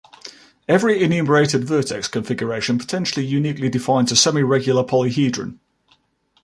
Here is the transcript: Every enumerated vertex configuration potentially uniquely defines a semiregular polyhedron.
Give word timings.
Every 0.67 1.03
enumerated 1.03 1.65
vertex 1.65 2.07
configuration 2.07 2.79
potentially 2.79 3.23
uniquely 3.23 3.69
defines 3.69 4.11
a 4.11 4.15
semiregular 4.15 4.83
polyhedron. 4.83 5.59